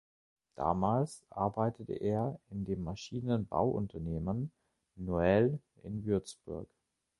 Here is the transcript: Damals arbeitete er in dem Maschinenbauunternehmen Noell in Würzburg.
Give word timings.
Damals 0.55 1.21
arbeitete 1.29 1.93
er 1.93 2.39
in 2.49 2.65
dem 2.65 2.83
Maschinenbauunternehmen 2.83 4.51
Noell 4.95 5.59
in 5.83 6.05
Würzburg. 6.07 6.67